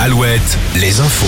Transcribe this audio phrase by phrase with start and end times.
[0.00, 0.19] Alouette,
[0.76, 1.26] les infos.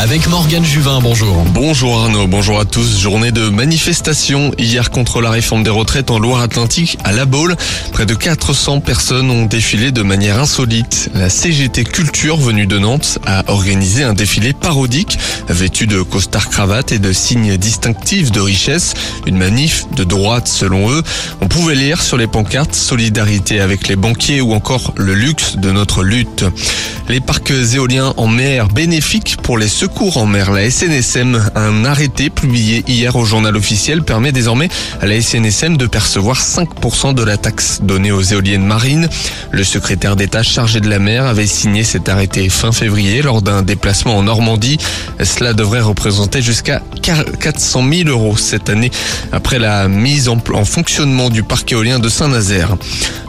[0.00, 1.44] Avec Morgane Juvin, bonjour.
[1.54, 3.00] Bonjour Arnaud, bonjour à tous.
[3.00, 7.56] Journée de manifestation hier contre la réforme des retraites en Loire-Atlantique à La Baule.
[7.92, 11.10] Près de 400 personnes ont défilé de manière insolite.
[11.14, 15.18] La CGT Culture venue de Nantes a organisé un défilé parodique
[15.48, 18.94] vêtu de costard cravate et de signes distinctifs de richesse.
[19.26, 21.02] Une manif de droite selon eux.
[21.40, 25.72] On pouvait lire sur les pancartes solidarité avec les banquiers ou encore le luxe de
[25.72, 26.44] notre lutte.
[27.08, 28.43] Les parcs éoliens en mer
[28.74, 30.52] bénéfiques pour les secours en mer.
[30.52, 34.68] La SNSM, un arrêté publié hier au journal officiel permet désormais
[35.00, 39.08] à la SNSM de percevoir 5% de la taxe donnée aux éoliennes marines.
[39.50, 43.62] Le secrétaire d'État chargé de la mer avait signé cet arrêté fin février lors d'un
[43.62, 44.78] déplacement en Normandie.
[45.22, 48.90] Cela devrait représenter jusqu'à 400 000 euros cette année
[49.32, 52.76] après la mise en, en fonctionnement du parc éolien de Saint-Nazaire.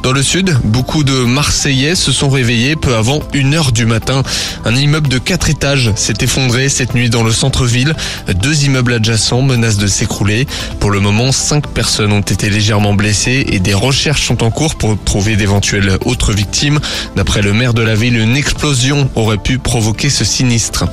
[0.04, 4.22] Dans le sud, beaucoup de Marseillais se sont réveillés peu avant une heure du matin.
[4.64, 7.96] Un immeuble de quatre étages s'est effondré cette nuit dans le centre-ville.
[8.42, 10.48] Deux immeubles adjacents menacent de s'écrouler.
[10.80, 14.76] Pour le moment, cinq personnes ont été légèrement blessées et des recherches sont en cours
[14.76, 16.80] pour trouver d'éventuelles autres victimes.
[17.16, 20.86] D'après le maire de la ville, une explosion aurait pu provoquer ce sinistre.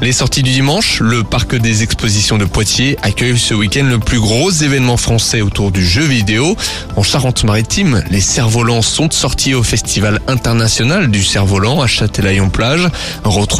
[0.00, 4.20] Les sorties du dimanche, le parc des expositions de Poitiers accueille ce week-end le plus
[4.20, 6.56] gros événement français autour du jeu vidéo.
[6.96, 12.88] En Charente-Maritime, les cerfs-volants sont sortis au Festival international du cerf-volant à Châtelaillon-Plage.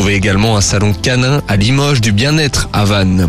[0.01, 3.29] Retrouvez également un salon canin à Limoges du bien-être à Vannes.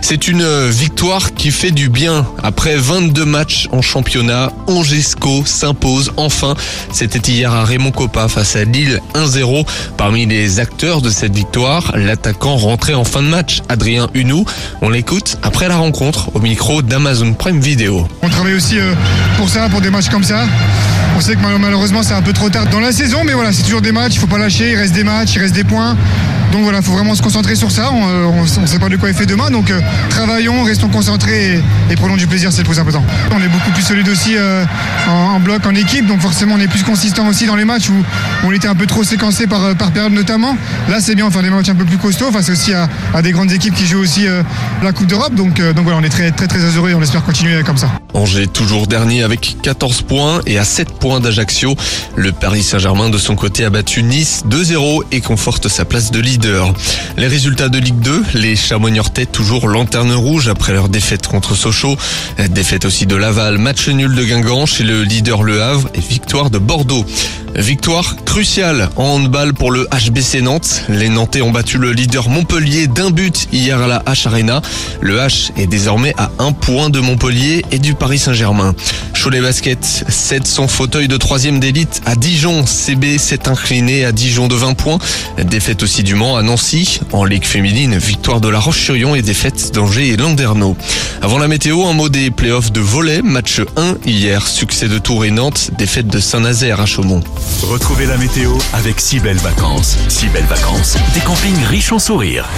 [0.00, 2.26] C'est une victoire qui fait du bien.
[2.42, 6.56] Après 22 matchs en championnat, Angesco s'impose enfin.
[6.92, 9.64] C'était hier à Raymond Coppa face à Lille 1-0.
[9.96, 14.44] Parmi les acteurs de cette victoire, l'attaquant rentré en fin de match, Adrien Hunou.
[14.82, 18.08] On l'écoute après la rencontre au micro d'Amazon Prime Video.
[18.22, 18.94] On travaille aussi euh,
[19.36, 20.46] pour ça, pour des matchs comme ça.
[21.16, 23.64] On sait que malheureusement c'est un peu trop tard dans la saison, mais voilà, c'est
[23.64, 25.96] toujours des matchs, il faut pas lâcher, il reste des matchs, il reste des points.
[26.52, 27.90] Donc voilà, il faut vraiment se concentrer sur ça.
[27.92, 31.96] On ne sait pas de quoi il fait demain, donc euh, travaillons, restons concentrés et,
[31.96, 33.04] prenons du plaisir, c'est le plus important.
[33.32, 34.64] On est beaucoup plus solide aussi euh,
[35.08, 37.90] en, bloc, en équipe, donc forcément on est plus consistant aussi dans les matchs
[38.44, 40.56] on était un peu trop séquencé par, par période notamment.
[40.88, 42.88] Là c'est bien, on fait des matchs un peu plus costauds face aussi à,
[43.22, 44.42] des grandes équipes qui jouent aussi euh,
[44.82, 45.34] la Coupe d'Europe.
[45.34, 47.90] Donc, donc voilà, on est très très très heureux et on espère continuer comme ça.
[48.14, 51.76] Angers toujours dernier avec 14 points et à 7 points d'Ajaccio.
[52.16, 56.20] Le Paris Saint-Germain de son côté a battu Nice 2-0 et conforte sa place de
[56.20, 56.72] leader.
[57.16, 61.96] Les résultats de Ligue 2, les Chamonix-Ortais toujours lanterne rouge après leur défaite contre Sochaux.
[62.50, 66.50] Défaite aussi de Laval, match nul de Guingamp chez le leader Le Havre et victoire
[66.50, 67.04] de Bordeaux.
[67.58, 70.84] Victoire cruciale en handball pour le HBC Nantes.
[70.88, 74.62] Les Nantais ont battu le leader Montpellier d'un but hier à la H Arena.
[75.00, 78.76] Le H est désormais à un point de Montpellier et du Paris Saint-Germain.
[79.12, 82.64] Cholet Basket cède son fauteuil de troisième d'élite à Dijon.
[82.64, 84.98] CB s'est incliné à Dijon de 20 points.
[85.42, 87.00] Défaite aussi du Mans à Nancy.
[87.12, 90.76] En Ligue féminine, victoire de la Roche-sur-Yon et défaite d'Angers et Landerneau.
[91.22, 93.20] Avant la météo, un mot des playoffs de volet.
[93.20, 94.46] Match 1 hier.
[94.46, 95.72] Succès de Tours et Nantes.
[95.76, 97.24] Défaite de Saint-Nazaire à Chaumont.
[97.62, 99.96] Retrouvez la météo avec si belles vacances.
[100.08, 102.48] Si belles vacances, des campings riches en sourires.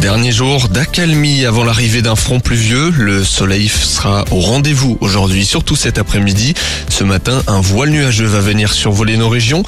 [0.00, 2.90] Dernier jour d'accalmie avant l'arrivée d'un front pluvieux.
[2.90, 6.54] Le soleil sera au rendez-vous aujourd'hui, surtout cet après-midi.
[6.88, 9.64] Ce matin, un voile nuageux va venir survoler nos régions.